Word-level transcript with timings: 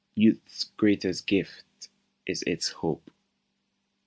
Youth's 0.15 0.63
greatest 0.63 1.27
gift 1.27 1.89
is 2.25 2.41
its 2.47 2.69
hope." 2.69 3.11